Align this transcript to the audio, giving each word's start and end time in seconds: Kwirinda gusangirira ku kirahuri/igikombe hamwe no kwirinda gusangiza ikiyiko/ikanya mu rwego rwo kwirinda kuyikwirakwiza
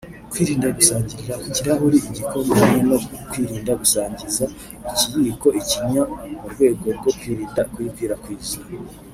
Kwirinda 0.29 0.67
gusangirira 0.77 1.35
ku 1.41 1.47
kirahuri/igikombe 1.55 2.51
hamwe 2.61 2.79
no 2.89 2.97
kwirinda 3.29 3.71
gusangiza 3.81 4.43
ikiyiko/ikanya 4.91 6.01
mu 6.39 6.47
rwego 6.53 6.85
rwo 6.97 7.11
kwirinda 7.19 7.61
kuyikwirakwiza 7.71 8.57